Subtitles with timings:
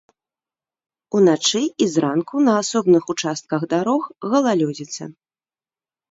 [1.17, 5.03] Уначы і зранку на асобных участках дарог галалёдзіца.